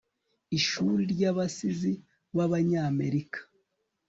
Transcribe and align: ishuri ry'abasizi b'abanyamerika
ishuri 0.57 1.01
ry'abasizi 1.13 1.93
b'abanyamerika 2.35 3.39